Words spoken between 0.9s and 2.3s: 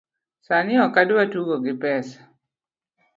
adwa tugo gi pesa